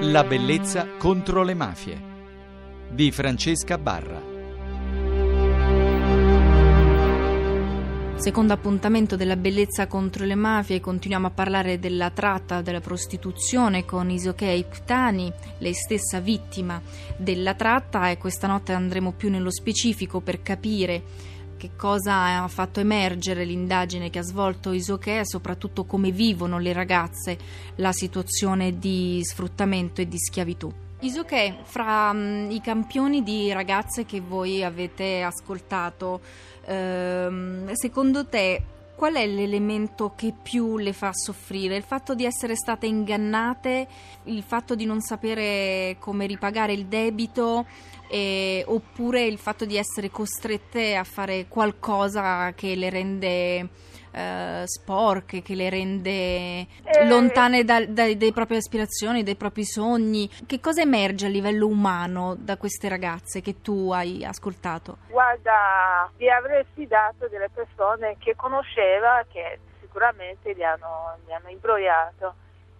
La 0.00 0.24
bellezza 0.24 0.86
contro 0.98 1.42
le 1.42 1.54
mafie 1.54 1.98
di 2.90 3.10
Francesca 3.10 3.78
Barra. 3.78 4.20
Secondo 8.16 8.52
appuntamento 8.52 9.16
della 9.16 9.36
bellezza 9.36 9.86
contro 9.86 10.26
le 10.26 10.34
mafie, 10.34 10.80
continuiamo 10.80 11.28
a 11.28 11.30
parlare 11.30 11.78
della 11.78 12.10
tratta, 12.10 12.60
della 12.60 12.80
prostituzione 12.80 13.86
con 13.86 14.10
Isoke 14.10 14.44
Iktani, 14.44 15.32
lei 15.58 15.72
stessa 15.72 16.20
vittima 16.20 16.80
della 17.16 17.54
tratta 17.54 18.10
e 18.10 18.18
questa 18.18 18.46
notte 18.46 18.74
andremo 18.74 19.12
più 19.12 19.30
nello 19.30 19.50
specifico 19.50 20.20
per 20.20 20.42
capire 20.42 21.02
che 21.56 21.70
cosa 21.76 22.42
ha 22.42 22.48
fatto 22.48 22.80
emergere 22.80 23.44
l'indagine 23.44 24.10
che 24.10 24.20
ha 24.20 24.22
svolto 24.22 24.72
Isoche 24.72 25.20
e 25.20 25.26
soprattutto 25.26 25.84
come 25.84 26.10
vivono 26.10 26.58
le 26.58 26.72
ragazze 26.72 27.38
la 27.76 27.92
situazione 27.92 28.78
di 28.78 29.20
sfruttamento 29.24 30.00
e 30.00 30.08
di 30.08 30.18
schiavitù. 30.18 30.72
Isoche, 31.00 31.58
fra 31.62 32.10
um, 32.10 32.50
i 32.50 32.60
campioni 32.60 33.22
di 33.22 33.52
ragazze 33.52 34.06
che 34.06 34.20
voi 34.20 34.64
avete 34.64 35.22
ascoltato, 35.22 36.20
ehm, 36.64 37.72
secondo 37.74 38.26
te 38.26 38.62
qual 38.96 39.14
è 39.14 39.26
l'elemento 39.26 40.14
che 40.16 40.32
più 40.42 40.78
le 40.78 40.92
fa 40.92 41.12
soffrire? 41.12 41.76
Il 41.76 41.82
fatto 41.82 42.14
di 42.14 42.24
essere 42.24 42.56
state 42.56 42.86
ingannate, 42.86 43.86
il 44.24 44.42
fatto 44.42 44.74
di 44.74 44.86
non 44.86 45.00
sapere 45.00 45.96
come 46.00 46.26
ripagare 46.26 46.72
il 46.72 46.86
debito 46.86 47.66
eh, 48.08 48.64
oppure 48.66 49.24
il 49.24 49.38
fatto 49.38 49.66
di 49.66 49.76
essere 49.76 50.10
costrette 50.10 50.96
a 50.96 51.04
fare 51.04 51.46
qualcosa 51.46 52.52
che 52.54 52.74
le 52.74 52.90
rende 52.90 53.68
eh, 54.16 54.62
sporche, 54.66 55.42
che 55.42 55.54
le 55.54 55.68
rende 55.68 56.08
eh, 56.08 56.66
lontane 57.06 57.64
da, 57.64 57.84
da, 57.84 58.14
dalle 58.14 58.32
proprie 58.32 58.56
aspirazioni, 58.56 59.22
dai 59.22 59.36
propri 59.36 59.64
sogni. 59.64 60.26
Che 60.46 60.58
cosa 60.58 60.80
emerge 60.80 61.26
a 61.26 61.28
livello 61.28 61.66
umano 61.66 62.34
da 62.34 62.56
queste 62.56 62.88
ragazze 62.88 63.42
che 63.42 63.60
tu 63.60 63.90
hai 63.90 64.24
ascoltato? 64.24 64.96
Guarda, 65.08 66.10
vi 66.16 66.30
avresti 66.30 66.86
dato 66.86 67.28
delle 67.28 67.50
persone 67.52 68.16
che 68.18 68.34
conosceva 68.34 69.22
che 69.30 69.58
sicuramente 69.80 70.54
li 70.54 70.64
hanno, 70.64 71.18
li 71.26 71.34
hanno 71.34 71.50
imbrogliato 71.50 72.34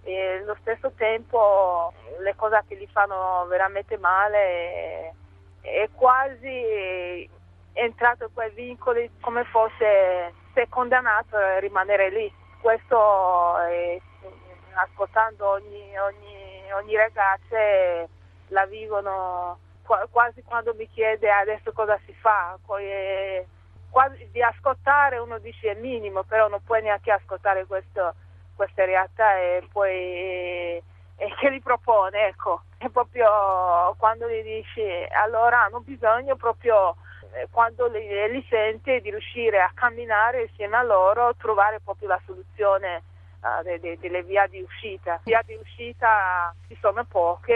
e 0.04 0.40
allo 0.40 0.56
stesso 0.60 0.92
tempo 0.96 1.92
le 2.20 2.34
cose 2.34 2.62
che 2.66 2.76
gli 2.76 2.88
fanno 2.90 3.44
veramente 3.48 3.98
male 3.98 4.38
è, 4.38 5.12
è 5.60 5.88
quasi 5.92 7.28
entrato 7.74 8.24
in 8.24 8.30
quei 8.32 8.50
vincoli 8.54 9.10
come 9.20 9.44
fosse 9.44 10.32
se 10.56 10.68
condannato 10.70 11.36
a 11.36 11.58
rimanere 11.58 12.08
lì. 12.08 12.32
Questo 12.62 13.58
è, 13.58 14.00
ascoltando 14.72 15.50
ogni, 15.50 15.96
ogni, 15.98 16.72
ogni 16.72 16.96
ragazza 16.96 18.08
la 18.48 18.64
vivono 18.64 19.58
quasi 20.10 20.42
quando 20.42 20.74
mi 20.74 20.88
chiede 20.88 21.30
adesso 21.30 21.72
cosa 21.72 21.98
si 22.06 22.14
fa. 22.14 22.58
Poi, 22.64 23.44
quasi, 23.90 24.26
di 24.32 24.42
ascoltare 24.42 25.18
uno 25.18 25.38
dice 25.38 25.72
è 25.72 25.74
minimo, 25.74 26.22
però 26.22 26.48
non 26.48 26.62
puoi 26.64 26.80
neanche 26.80 27.12
ascoltare 27.12 27.66
questo, 27.66 28.14
queste 28.56 28.86
realtà 28.86 29.36
e 29.38 29.68
poi 29.70 30.82
e 31.18 31.34
che 31.38 31.50
li 31.50 31.60
propone, 31.60 32.28
ecco. 32.28 32.62
È 32.78 32.88
proprio 32.88 33.94
quando 33.98 34.28
gli 34.28 34.42
dici 34.42 34.82
allora 35.22 35.64
hanno 35.64 35.80
bisogno 35.80 36.36
proprio 36.36 36.96
eh, 37.36 37.48
quando 37.50 37.86
li, 37.88 38.30
li 38.30 38.46
sente 38.48 39.00
di 39.00 39.10
riuscire 39.10 39.60
a 39.60 39.70
camminare 39.74 40.42
insieme 40.42 40.76
a 40.76 40.82
loro, 40.82 41.34
trovare 41.36 41.80
proprio 41.80 42.08
la 42.08 42.20
soluzione 42.24 43.02
uh, 43.40 43.62
de, 43.62 43.78
de, 43.78 43.98
delle 43.98 44.22
vie 44.22 44.46
di 44.48 44.60
uscita. 44.62 45.20
Via 45.24 45.42
di 45.44 45.54
uscita 45.54 46.54
ci 46.66 46.76
sono 46.80 47.04
poche 47.04 47.52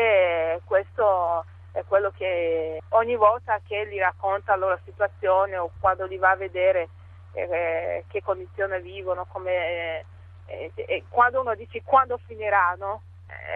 e 0.54 0.60
questo 0.64 1.44
è 1.72 1.84
quello 1.86 2.12
che 2.16 2.80
ogni 2.90 3.16
volta 3.16 3.60
che 3.66 3.86
gli 3.86 3.98
racconta 3.98 4.56
la 4.56 4.66
loro 4.66 4.80
situazione 4.84 5.56
o 5.56 5.70
quando 5.80 6.04
li 6.06 6.18
va 6.18 6.30
a 6.30 6.36
vedere 6.36 6.88
eh, 7.32 8.04
che 8.08 8.22
condizione 8.22 8.80
vivono, 8.80 9.24
come, 9.30 10.04
eh, 10.46 10.72
eh, 10.74 11.04
quando 11.08 11.40
uno 11.40 11.54
dice 11.54 11.82
quando 11.84 12.18
finiranno, 12.26 13.02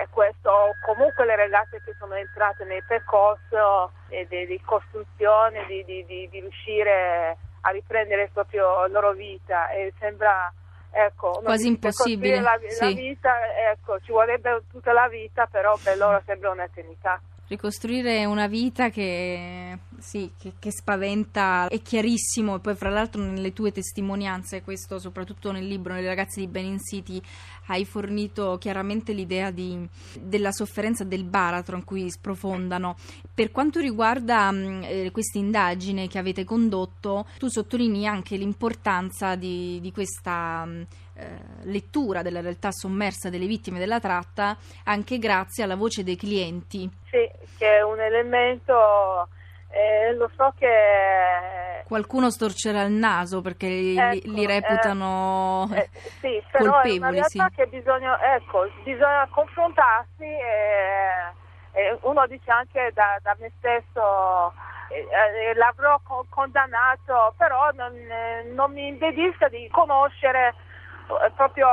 eh, 0.01 0.09
questo, 0.11 0.51
comunque 0.85 1.25
le 1.25 1.37
ragazze 1.37 1.81
che 1.85 1.95
sono 1.99 2.15
entrate 2.15 2.65
nel 2.65 2.85
percorso 2.87 3.93
eh, 4.09 4.27
di, 4.29 4.47
di, 4.47 4.61
costruzione, 4.65 5.65
di, 5.67 5.85
di, 5.85 6.05
di, 6.07 6.29
riuscire 6.41 7.37
a 7.61 7.71
riprendere 7.71 8.31
proprio 8.33 8.81
la 8.81 8.89
loro 8.89 9.13
vita 9.13 9.71
e 9.71 9.93
sembra 9.99 10.53
ecco, 10.91 11.41
quasi 11.43 11.69
impossibile. 11.69 12.41
La, 12.41 12.59
sì. 12.69 12.85
la 12.85 12.91
vita, 12.93 13.33
ecco, 13.73 13.99
ci 14.01 14.13
vorrebbe 14.13 14.63
tutta 14.71 14.93
la 14.93 15.09
vita, 15.09 15.47
però 15.47 15.77
per 15.83 15.97
loro 15.97 16.23
sembra 16.25 16.51
un'eternità. 16.51 17.21
Ricostruire 17.49 18.25
una 18.25 18.47
vita 18.47 18.89
che, 18.89 19.79
sì, 19.99 20.33
che, 20.39 20.53
che, 20.59 20.71
spaventa 20.71 21.67
è 21.69 21.81
chiarissimo 21.81 22.57
e 22.57 22.61
poi 22.61 22.75
fra 22.75 22.91
l'altro 22.91 23.23
nelle 23.23 23.53
tue 23.53 23.73
testimonianze, 23.73 24.63
questo 24.63 24.99
soprattutto 24.99 25.53
nel 25.53 25.67
libro 25.67 25.93
Nelle 25.93 26.07
ragazze 26.07 26.41
di 26.41 26.47
Benin 26.47 26.79
City, 26.79 27.21
hai 27.67 27.85
fornito 27.85 28.59
chiaramente 28.59 29.13
l'idea 29.13 29.51
di, 29.51 29.89
della 30.21 30.53
sofferenza 30.53 31.05
del 31.05 31.25
baratro 31.25 31.77
in 31.77 31.85
cui 31.85 32.11
sprofondano. 32.11 32.97
Per 33.33 33.51
quanto 33.51 33.81
riguarda 33.81 34.51
eh, 34.53 35.11
questa 35.13 35.39
indagine 35.39 36.09
che 36.09 36.19
avete 36.19 36.45
condotto, 36.45 37.27
tu 37.39 37.49
sottolinei 37.49 38.07
anche 38.07 38.37
l'importanza 38.37 39.35
di, 39.35 39.81
di 39.81 39.93
questa 39.93 40.67
eh, 41.17 41.27
lettura 41.63 42.23
della 42.23 42.41
realtà 42.41 42.73
sommersa 42.73 43.31
delle 43.31 43.47
vittime 43.47 43.79
della 43.79 44.01
tratta 44.01 44.57
anche 44.85 45.19
grazie 45.19 45.63
alla 45.63 45.77
voce 45.77 46.03
dei 46.03 46.17
clienti. 46.17 46.91
Sì, 47.09 47.31
che 47.57 47.77
è 47.77 47.83
un 47.83 48.01
elemento, 48.01 49.29
eh, 49.75 50.15
lo 50.15 50.31
so 50.37 50.53
che... 50.57 51.83
Qualcuno 51.87 52.31
storcerà 52.31 52.83
il 52.83 52.93
naso 52.93 53.41
perché 53.41 53.67
ecco, 53.67 54.29
li, 54.29 54.35
li, 54.35 54.47
reputano 54.47 55.69
eh, 55.75 55.89
sì, 56.21 56.43
però 56.51 56.73
colpevoli. 56.73 56.95
È 56.95 56.99
una 56.99 57.11
realtà 57.11 57.49
sì. 57.49 57.55
che 57.57 57.67
bisogna, 57.67 58.35
ecco, 58.35 58.67
bisogna 58.85 59.29
confrontarsi 59.31 60.25
e, 60.25 61.33
e 61.73 61.99
uno 62.03 62.27
dice 62.27 62.51
anche 62.51 62.91
da, 62.95 63.19
da 63.23 63.37
me 63.39 63.53
stesso 63.59 64.55
eh, 64.89 65.55
l'avrò 65.55 66.01
condannato, 66.29 67.35
però 67.37 67.71
non, 67.75 67.93
non 68.55 68.73
mi 68.73 68.87
impedisca 68.89 69.49
di 69.49 69.69
conoscere 69.71 70.55
eh, 71.07 71.31
proprio 71.37 71.69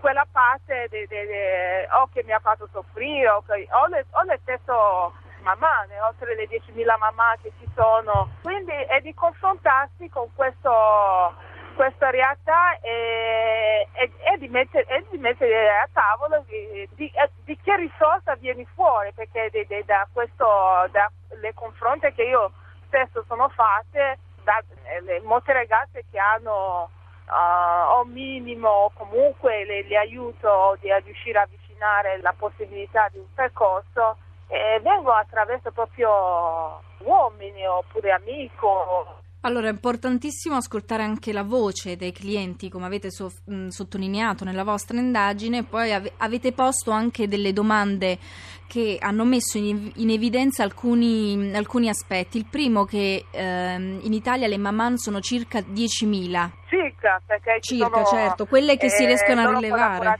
quella 0.00 0.26
parte 0.30 0.86
de, 0.90 1.06
de, 1.08 1.26
de, 1.26 1.88
o 1.90 2.08
che 2.12 2.22
mi 2.24 2.32
ha 2.32 2.38
fatto 2.38 2.68
soffrire 2.72 3.28
o, 3.30 3.42
che, 3.46 3.66
o, 3.70 3.86
le, 3.88 4.06
o 4.10 4.22
le 4.22 4.38
stesso 4.42 5.12
mamma, 5.42 5.86
oltre 6.06 6.34
le 6.34 6.48
10.000 6.48 6.98
mamma 6.98 7.36
che 7.42 7.52
ci 7.58 7.68
sono. 7.74 8.30
Quindi 8.42 8.72
è 8.72 9.00
di 9.00 9.14
confrontarsi 9.14 10.08
con 10.08 10.28
questo, 10.34 11.34
questa 11.74 12.10
realtà 12.10 12.78
e, 12.80 13.88
e, 13.92 14.12
e, 14.32 14.38
di 14.38 14.48
mettere, 14.48 14.84
e, 14.86 15.04
di 15.10 15.18
mettere, 15.18 15.68
a 15.68 15.88
tavolo 15.92 16.44
di, 16.46 16.88
di, 16.94 17.12
di, 17.44 17.58
che 17.62 17.76
risorsa 17.76 18.34
viene 18.36 18.66
fuori, 18.74 19.12
perché 19.12 19.50
da 19.84 20.06
questo, 20.12 20.46
dalle 20.90 21.54
confronti 21.54 22.12
che 22.12 22.24
io 22.24 22.52
stesso 22.86 23.24
sono 23.26 23.48
fatte, 23.48 24.18
da, 24.42 24.62
le, 25.02 25.20
molte 25.20 25.52
ragazze 25.52 26.04
che 26.10 26.18
hanno 26.18 26.90
uh, 27.28 27.98
o 27.98 28.04
minimo 28.04 28.68
o 28.68 28.90
comunque 28.94 29.64
le, 29.64 29.82
le 29.84 29.96
aiuto 29.96 30.76
di, 30.80 30.92
riuscire 31.04 31.38
a 31.38 31.42
avvicinare 31.42 32.20
la 32.20 32.34
possibilità 32.36 33.08
di 33.10 33.18
un 33.18 33.32
percorso 33.34 34.16
e 34.48 34.80
vengo 34.80 35.12
attraverso 35.12 35.70
proprio 35.70 36.80
uomini 36.98 37.66
oppure 37.66 38.10
amico 38.12 39.22
allora, 39.42 39.68
è 39.68 39.70
importantissimo 39.70 40.56
ascoltare 40.56 41.04
anche 41.04 41.32
la 41.32 41.44
voce 41.44 41.96
dei 41.96 42.10
clienti, 42.10 42.68
come 42.68 42.86
avete 42.86 43.10
so- 43.12 43.30
mh, 43.44 43.68
sottolineato 43.68 44.44
nella 44.44 44.64
vostra 44.64 44.98
indagine, 44.98 45.62
poi 45.62 45.92
ave- 45.92 46.12
avete 46.16 46.50
posto 46.52 46.90
anche 46.90 47.28
delle 47.28 47.52
domande 47.52 48.18
che 48.66 48.98
hanno 49.00 49.24
messo 49.24 49.56
in, 49.56 49.92
in 49.94 50.10
evidenza 50.10 50.64
alcuni, 50.64 51.52
alcuni, 51.54 51.88
aspetti. 51.88 52.36
Il 52.36 52.46
primo 52.50 52.84
che 52.84 53.26
ehm, 53.30 54.00
in 54.02 54.12
Italia 54.12 54.48
le 54.48 54.58
maman 54.58 54.96
sono 54.96 55.20
circa 55.20 55.60
10.000. 55.60 56.50
Circa, 56.66 57.22
perché 57.24 57.58
circa, 57.60 58.04
sono, 58.04 58.20
certo, 58.20 58.46
quelle 58.46 58.76
che 58.76 58.86
eh, 58.86 58.90
si 58.90 59.06
riescono 59.06 59.40
a 59.40 59.54
rilevare. 59.54 60.18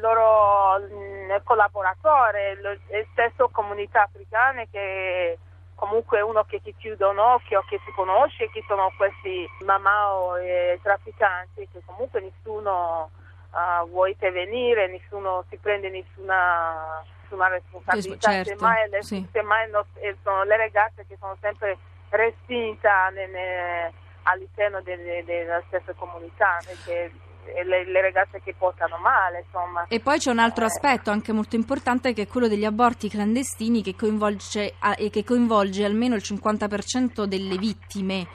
loro 0.00 0.78
mh, 0.78 1.19
collaboratore, 1.44 2.60
lo, 2.60 2.76
stesso 3.12 3.48
comunità 3.50 4.02
africane 4.02 4.68
che 4.70 5.38
comunque 5.74 6.20
uno 6.20 6.44
che 6.44 6.60
ti 6.60 6.74
chiude 6.76 7.04
un 7.06 7.18
occhio, 7.18 7.64
che 7.68 7.80
si 7.84 7.92
conosce 7.92 8.50
chi 8.50 8.62
sono 8.68 8.92
questi 8.96 9.48
mamao 9.64 10.36
e 10.36 10.78
trafficanti, 10.82 11.68
che 11.72 11.80
comunque 11.86 12.20
nessuno 12.20 13.10
uh, 13.50 13.88
vuole 13.88 14.10
intervenire, 14.10 14.88
nessuno 14.88 15.44
si 15.48 15.56
prende 15.56 15.88
nessuna, 15.88 17.02
nessuna 17.22 17.48
responsabilità, 17.48 18.30
certo, 18.30 18.58
semmai, 18.58 18.88
le, 18.90 19.02
sì. 19.02 19.26
semmai 19.32 19.70
no, 19.70 19.86
sono 20.22 20.44
le 20.44 20.56
ragazze 20.58 21.06
che 21.06 21.16
sono 21.18 21.36
sempre 21.40 21.78
respinte 22.10 22.88
all'interno 24.22 24.82
delle, 24.82 25.24
della 25.24 25.62
stessa 25.68 25.94
comunità. 25.94 26.58
Perché 26.62 27.10
le, 27.64 27.84
le, 27.84 28.00
ragazze 28.00 28.40
che 28.42 28.54
portano 28.56 28.96
male, 28.98 29.44
insomma. 29.44 29.86
E 29.88 30.00
poi 30.00 30.18
c'è 30.18 30.30
un 30.30 30.38
altro 30.38 30.64
eh. 30.64 30.66
aspetto 30.66 31.10
anche 31.10 31.32
molto 31.32 31.56
importante 31.56 32.12
che 32.12 32.22
è 32.22 32.26
quello 32.26 32.48
degli 32.48 32.64
aborti 32.64 33.08
clandestini 33.08 33.82
che 33.82 33.94
coinvolge, 33.96 34.74
e 34.96 35.10
che 35.10 35.24
coinvolge 35.24 35.84
almeno 35.84 36.14
il 36.14 36.22
50% 36.24 37.24
delle 37.24 37.56
vittime. 37.56 38.26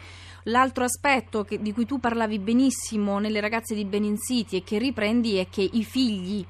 L'altro 0.44 0.84
aspetto 0.84 1.44
che, 1.44 1.60
di 1.60 1.74
cui 1.74 1.86
tu 1.86 2.00
parlavi 2.00 2.38
benissimo 2.38 3.18
nelle 3.18 3.42
ragazze 3.42 3.74
di 3.74 3.84
Benin 3.84 4.18
City 4.18 4.58
e 4.58 4.64
che 4.64 4.78
riprendi 4.78 5.38
è 5.38 5.48
che 5.50 5.68
i 5.72 5.84
figli 5.84 6.46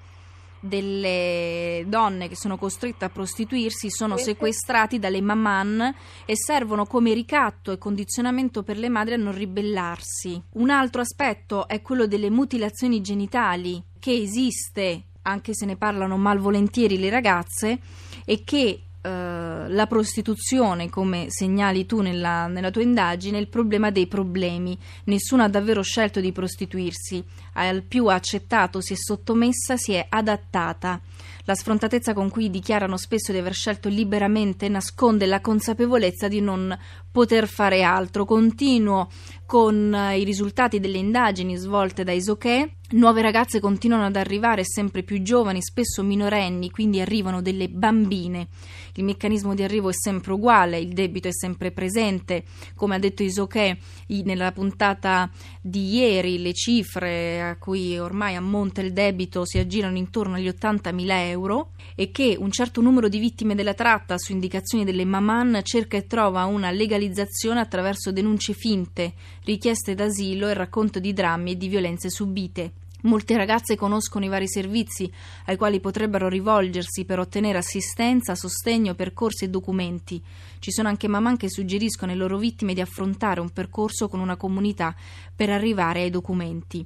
delle 0.65 1.85
donne 1.87 2.27
che 2.27 2.35
sono 2.35 2.57
costrette 2.57 3.05
a 3.05 3.09
prostituirsi 3.09 3.89
sono 3.89 4.17
sequestrati 4.17 4.99
dalle 4.99 5.21
maman 5.21 5.93
e 6.25 6.35
servono 6.35 6.85
come 6.85 7.13
ricatto 7.13 7.71
e 7.71 7.77
condizionamento 7.77 8.63
per 8.63 8.77
le 8.77 8.89
madri 8.89 9.13
a 9.13 9.17
non 9.17 9.33
ribellarsi. 9.33 10.41
Un 10.53 10.69
altro 10.69 11.01
aspetto 11.01 11.67
è 11.67 11.81
quello 11.81 12.07
delle 12.07 12.29
mutilazioni 12.29 13.01
genitali, 13.01 13.81
che 13.99 14.13
esiste, 14.13 15.03
anche 15.23 15.53
se 15.53 15.65
ne 15.65 15.75
parlano 15.75 16.17
malvolentieri 16.17 16.99
le 16.99 17.09
ragazze, 17.09 17.79
e 18.25 18.43
che 18.43 18.85
eh, 19.05 19.69
la 19.69 19.85
prostituzione, 19.85 20.89
come 20.89 21.27
segnali 21.29 21.85
tu 21.85 22.01
nella, 22.01 22.47
nella, 22.47 22.71
tua 22.71 22.81
indagine, 22.81 23.37
è 23.37 23.41
il 23.41 23.49
problema 23.49 23.91
dei 23.91 24.07
problemi. 24.07 24.75
Nessuno 25.05 25.43
ha 25.43 25.47
davvero 25.47 25.83
scelto 25.83 26.19
di 26.19 26.31
prostituirsi, 26.31 27.23
al 27.63 27.83
più 27.83 28.07
ha 28.07 28.15
accettato, 28.15 28.81
si 28.81 28.93
è 28.93 28.95
sottomessa, 28.95 29.77
si 29.77 29.93
è 29.93 30.05
adattata. 30.07 31.01
La 31.47 31.53
sfrontatezza 31.53 32.13
con 32.13 32.29
cui 32.29 32.49
dichiarano 32.49 32.97
spesso 32.97 33.31
di 33.31 33.37
aver 33.37 33.53
scelto 33.53 33.87
liberamente 33.87 34.67
nasconde 34.67 35.27
la 35.27 35.41
consapevolezza 35.41 36.27
di 36.27 36.41
non 36.41 36.75
poter 37.11 37.47
fare 37.47 37.83
altro. 37.83 38.25
Continuo 38.25 39.09
con 39.45 39.93
eh, 39.93 40.17
i 40.17 40.23
risultati 40.23 40.79
delle 40.79 40.97
indagini 40.97 41.55
svolte 41.55 42.03
da 42.03 42.11
Isoché. 42.11 42.77
Nuove 42.91 43.21
ragazze 43.21 43.59
continuano 43.59 44.05
ad 44.05 44.15
arrivare 44.15 44.63
sempre 44.63 45.03
più 45.03 45.21
giovani, 45.21 45.61
spesso 45.61 46.01
minorenni, 46.01 46.71
quindi 46.71 46.99
arrivano 46.99 47.41
delle 47.43 47.69
bambine. 47.69 48.47
Il 48.95 49.03
meccanismo 49.03 49.53
di 49.53 49.61
arrivo 49.61 49.89
è 49.89 49.93
sempre 49.93 50.33
uguale, 50.33 50.79
il 50.79 50.93
debito 50.93 51.27
è 51.27 51.33
sempre 51.33 51.71
presente. 51.71 52.43
Come 52.75 52.95
ha 52.95 52.99
detto 52.99 53.21
Isoché 53.21 53.77
nella 54.07 54.51
puntata 54.51 55.29
di 55.61 55.95
ieri, 55.95 56.41
le 56.41 56.53
cifre 56.53 57.44
a 57.49 57.57
cui 57.57 57.97
ormai 57.97 58.35
ammonta 58.35 58.81
il 58.81 58.93
debito 58.93 59.45
si 59.45 59.57
aggirano 59.57 59.97
intorno 59.97 60.35
agli 60.35 60.47
80.000 60.47 61.05
euro 61.29 61.71
e 61.95 62.11
che 62.11 62.35
un 62.39 62.51
certo 62.51 62.81
numero 62.81 63.07
di 63.07 63.19
vittime 63.19 63.55
della 63.55 63.73
tratta, 63.73 64.17
su 64.17 64.31
indicazioni 64.31 64.83
delle 64.83 65.05
maman, 65.05 65.61
cerca 65.63 65.97
e 65.97 66.07
trova 66.07 66.45
una 66.45 66.71
legalizzazione 66.71 67.59
attraverso 67.59 68.11
denunce 68.11 68.53
finte 68.53 69.13
richieste 69.43 69.95
d'asilo 69.95 70.47
e 70.47 70.53
racconto 70.53 70.99
di 70.99 71.13
drammi 71.13 71.51
e 71.51 71.57
di 71.57 71.67
violenze 71.67 72.09
subite. 72.09 72.71
Molte 73.05 73.37
ragazze 73.37 73.75
conoscono 73.75 74.25
i 74.25 74.29
vari 74.29 74.47
servizi 74.47 75.11
ai 75.45 75.57
quali 75.57 75.79
potrebbero 75.79 76.27
rivolgersi 76.27 77.05
per 77.05 77.19
ottenere 77.19 77.59
assistenza, 77.59 78.33
sostegno, 78.33 78.95
percorsi 78.95 79.45
e 79.45 79.49
documenti. 79.49 80.19
Ci 80.57 80.71
sono 80.71 80.87
anche 80.87 81.07
mamma 81.07 81.37
che 81.37 81.49
suggeriscono 81.49 82.11
alle 82.11 82.19
loro 82.19 82.39
vittime 82.39 82.73
di 82.73 82.81
affrontare 82.81 83.41
un 83.41 83.51
percorso 83.51 84.07
con 84.07 84.19
una 84.19 84.37
comunità 84.37 84.95
per 85.35 85.51
arrivare 85.51 86.01
ai 86.01 86.09
documenti. 86.09 86.83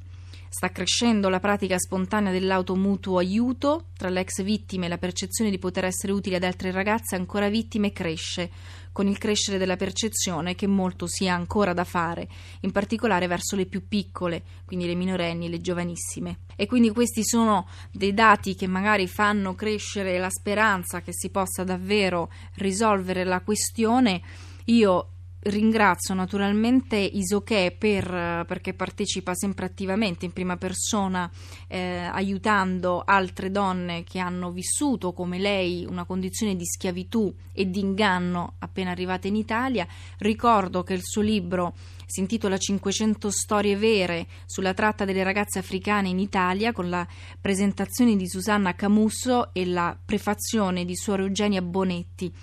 Sta 0.51 0.71
crescendo 0.71 1.29
la 1.29 1.39
pratica 1.39 1.77
spontanea 1.77 2.31
dell'automutuo 2.31 3.19
aiuto. 3.19 3.85
Tra 3.95 4.09
le 4.09 4.21
ex 4.21 4.41
vittime 4.41 4.87
la 4.87 4.97
percezione 4.97 5.51
di 5.51 5.59
poter 5.59 5.85
essere 5.85 6.11
utile 6.11 6.37
ad 6.37 6.43
altre 6.43 6.71
ragazze 6.71 7.15
ancora 7.15 7.49
vittime 7.49 7.91
cresce, 7.91 8.49
con 8.91 9.07
il 9.07 9.19
crescere 9.19 9.59
della 9.59 9.75
percezione 9.75 10.55
che 10.55 10.65
molto 10.65 11.05
sia 11.05 11.35
ancora 11.35 11.73
da 11.73 11.83
fare, 11.83 12.27
in 12.61 12.71
particolare 12.71 13.27
verso 13.27 13.55
le 13.55 13.67
più 13.67 13.87
piccole, 13.87 14.41
quindi 14.65 14.87
le 14.87 14.95
minorenni 14.95 15.45
e 15.45 15.49
le 15.49 15.61
giovanissime. 15.61 16.39
E 16.55 16.65
quindi 16.65 16.89
questi 16.89 17.23
sono 17.23 17.67
dei 17.91 18.15
dati 18.15 18.55
che 18.55 18.65
magari 18.65 19.07
fanno 19.07 19.53
crescere 19.53 20.17
la 20.17 20.31
speranza 20.31 21.01
che 21.01 21.13
si 21.13 21.29
possa 21.29 21.63
davvero 21.63 22.31
risolvere 22.55 23.23
la 23.23 23.41
questione. 23.41 24.19
Io 24.65 25.09
Ringrazio 25.41 26.13
naturalmente 26.13 26.97
Isoché 26.97 27.73
per, 27.77 28.43
perché 28.45 28.73
partecipa 28.73 29.33
sempre 29.33 29.65
attivamente 29.65 30.25
in 30.25 30.33
prima 30.33 30.57
persona 30.57 31.31
eh, 31.67 32.09
aiutando 32.11 33.03
altre 33.05 33.49
donne 33.49 34.03
che 34.03 34.19
hanno 34.19 34.51
vissuto 34.51 35.13
come 35.13 35.39
lei 35.39 35.85
una 35.85 36.03
condizione 36.03 36.57
di 36.57 36.65
schiavitù 36.65 37.33
e 37.53 37.69
di 37.69 37.79
inganno 37.79 38.55
appena 38.59 38.91
arrivate 38.91 39.29
in 39.29 39.37
Italia. 39.37 39.87
Ricordo 40.17 40.83
che 40.83 40.93
il 40.93 41.03
suo 41.03 41.21
libro 41.21 41.73
si 42.05 42.19
intitola 42.19 42.57
500 42.57 43.31
storie 43.31 43.77
vere 43.77 44.27
sulla 44.45 44.73
tratta 44.73 45.05
delle 45.05 45.23
ragazze 45.23 45.59
africane 45.59 46.09
in 46.09 46.19
Italia 46.19 46.73
con 46.73 46.89
la 46.89 47.07
presentazione 47.39 48.17
di 48.17 48.27
Susanna 48.27 48.75
Camusso 48.75 49.53
e 49.53 49.65
la 49.65 49.97
prefazione 50.03 50.83
di 50.83 50.97
Suor 50.97 51.21
Eugenia 51.21 51.61
Bonetti 51.61 52.33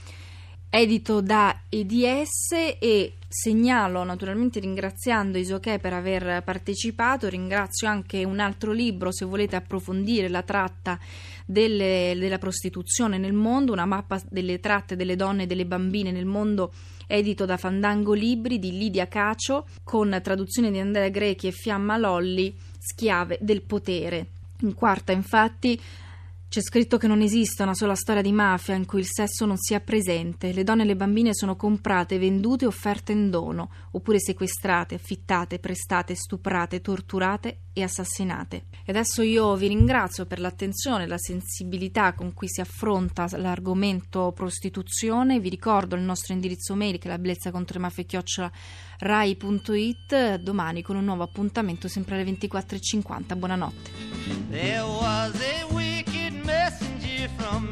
edito 0.70 1.20
da 1.20 1.62
EDS 1.68 2.52
e 2.78 3.14
segnalo 3.28 4.02
naturalmente 4.04 4.60
ringraziando 4.60 5.38
Isoché 5.38 5.78
per 5.78 5.92
aver 5.92 6.42
partecipato, 6.42 7.28
ringrazio 7.28 7.88
anche 7.88 8.24
un 8.24 8.38
altro 8.38 8.72
libro 8.72 9.12
se 9.12 9.24
volete 9.24 9.56
approfondire 9.56 10.28
la 10.28 10.42
tratta 10.42 10.98
delle, 11.44 12.14
della 12.18 12.38
prostituzione 12.38 13.18
nel 13.18 13.32
mondo, 13.32 13.72
una 13.72 13.86
mappa 13.86 14.20
delle 14.28 14.60
tratte 14.60 14.96
delle 14.96 15.16
donne 15.16 15.44
e 15.44 15.46
delle 15.46 15.66
bambine 15.66 16.10
nel 16.10 16.26
mondo 16.26 16.72
edito 17.06 17.44
da 17.44 17.56
Fandango 17.56 18.12
Libri 18.12 18.58
di 18.58 18.72
Lidia 18.76 19.06
Cacio 19.06 19.66
con 19.84 20.18
traduzione 20.22 20.70
di 20.70 20.78
Andrea 20.78 21.08
Grechi 21.08 21.46
e 21.46 21.52
Fiamma 21.52 21.96
Lolli, 21.96 22.54
Schiave 22.78 23.38
del 23.40 23.62
potere. 23.62 24.26
In 24.60 24.74
quarta 24.74 25.12
infatti 25.12 25.80
c'è 26.48 26.60
scritto 26.60 26.96
che 26.96 27.08
non 27.08 27.22
esiste 27.22 27.64
una 27.64 27.75
sola 27.75 27.94
storia 27.94 28.22
di 28.22 28.32
mafia 28.32 28.75
in 28.75 28.87
cui 28.87 29.00
il 29.00 29.06
sesso 29.06 29.44
non 29.46 29.56
sia 29.58 29.81
presente. 29.81 30.52
Le 30.52 30.62
donne 30.62 30.84
e 30.84 30.87
le 30.87 30.96
bambine 30.96 31.34
sono 31.34 31.56
comprate, 31.56 32.19
vendute 32.19 32.66
offerte 32.66 33.12
in 33.12 33.31
dono, 33.31 33.70
oppure 33.90 34.20
sequestrate, 34.20 34.94
affittate, 34.94 35.58
prestate, 35.58 36.14
stuprate, 36.14 36.81
torturate 36.81 37.58
e 37.72 37.82
assassinate. 37.82 38.66
E 38.84 38.93
adesso 38.93 39.22
io 39.22 39.54
vi 39.56 39.66
ringrazio 39.66 40.25
per 40.25 40.38
l'attenzione 40.38 41.04
e 41.04 41.06
la 41.08 41.19
sensibilità 41.19 42.14
con 42.14 42.32
cui 42.32 42.49
si 42.49 42.60
affronta 42.60 43.26
l'argomento 43.37 44.32
prostituzione. 44.32 45.40
Vi 45.40 45.49
ricordo 45.49 45.96
il 45.96 46.02
nostro 46.02 46.32
indirizzo 46.32 46.75
mail 46.75 46.99
che 46.99 47.08
è 47.08 47.10
la 47.10 47.19
bellezza 47.19 47.50
contro 47.50 47.76
le 47.76 47.84
mafie 47.84 48.06
chiocciola 48.06 48.50
rai.it 49.00 50.37
domani 50.37 50.81
con 50.81 50.96
un 50.96 51.04
nuovo 51.04 51.25
appuntamento 51.25 51.88
sempre 51.88 52.14
alle 52.14 52.31
24.50. 52.31 53.37
Buonanotte. 53.37 53.90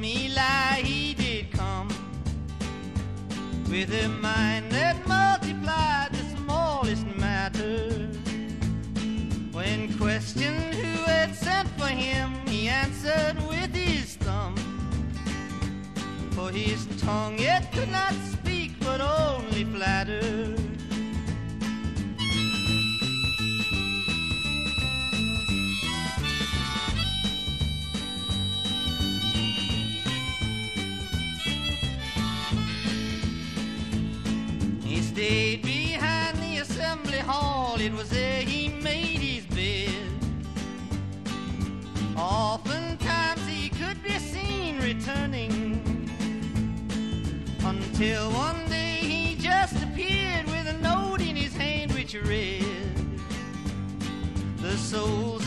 Eli 0.05 0.83
he 0.83 1.15
did 1.15 1.51
come 1.53 1.89
with 3.71 3.91
a 3.93 4.09
mind 4.09 4.71
that 4.71 4.97
multiplied 5.09 6.11
the 6.13 6.25
smallest 6.37 7.07
matter. 7.17 8.11
When 9.53 9.97
questioned 9.97 10.75
who 10.75 11.05
had 11.05 11.35
sent 11.35 11.69
for 11.79 11.87
him, 11.87 12.33
he 12.47 12.69
answered 12.69 13.37
with 13.49 13.75
his 13.75 14.17
thumb. 14.17 14.55
For 16.33 16.51
his 16.51 16.87
tongue 17.01 17.39
it 17.39 17.73
could 17.73 17.91
not 17.91 18.13
speak, 18.31 18.79
but 18.81 19.01
only 19.01 19.65
flatter. 19.65 20.04
Stayed 35.15 35.63
behind 35.63 36.37
the 36.39 36.57
assembly 36.59 37.19
hall. 37.19 37.77
It 37.81 37.93
was 37.93 38.11
there 38.11 38.43
he 38.43 38.67
made 38.69 39.21
his 39.21 39.47
bed. 39.47 40.11
Oftentimes 42.17 43.47
he 43.47 43.69
could 43.69 44.03
be 44.03 44.19
seen 44.19 44.81
returning 44.81 45.55
until 47.65 48.29
one 48.33 48.69
day 48.69 48.99
he 49.03 49.37
just 49.37 49.77
appeared 49.85 50.47
with 50.47 50.67
a 50.67 50.79
note 50.83 51.21
in 51.21 51.37
his 51.37 51.55
hand 51.55 51.93
which 51.93 52.15
read, 52.15 52.67
The 54.57 54.77
soles 54.77 55.44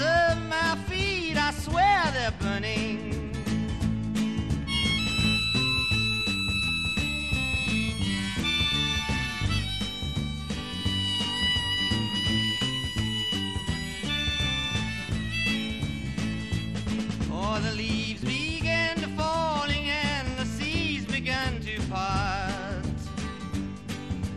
The 17.64 17.74
leaves 17.76 18.24
began 18.24 18.98
to 18.98 19.08
falling 19.18 19.90
and 19.90 20.38
the 20.38 20.46
seas 20.46 21.06
began 21.06 21.60
to 21.62 21.82
part. 21.90 22.86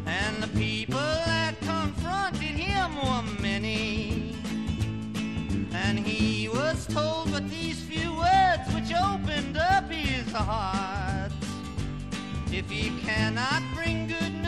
And 0.07 0.43
the 0.43 0.49
people 0.49 0.97
that 0.97 1.55
confronted 1.61 2.57
him 2.65 2.97
were 2.97 3.43
many. 3.43 4.35
And 5.73 5.99
he 5.99 6.49
was 6.49 6.87
told 6.87 7.31
but 7.31 7.49
these 7.51 7.83
few 7.83 8.15
words 8.15 8.67
which 8.75 8.91
opened 8.99 9.59
up 9.59 9.91
his 9.91 10.33
heart. 10.33 11.31
If 12.51 12.73
you 12.73 12.91
cannot 13.03 13.63
bring 13.75 14.07
good 14.07 14.40